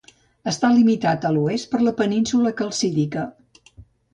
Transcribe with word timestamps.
Està 0.51 0.69
limitat 0.77 1.27
a 1.29 1.31
l'oest 1.35 1.69
per 1.75 1.81
la 1.83 1.93
península 2.01 2.55
Calcídica. 2.63 3.29